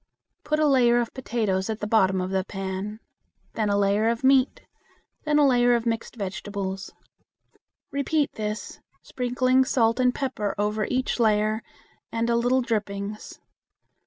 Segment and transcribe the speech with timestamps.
[0.43, 3.01] Put a layer of potatoes at bottom of the pan,
[3.53, 4.61] then a layer of meat,
[5.25, 6.91] then a layer of mixed vegetables.
[7.91, 11.61] Repeat this, sprinkling salt and pepper over each layer
[12.11, 13.39] and a little drippings.